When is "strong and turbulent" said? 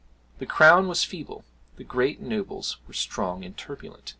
2.95-4.09